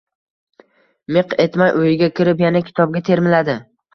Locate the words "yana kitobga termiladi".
2.47-3.59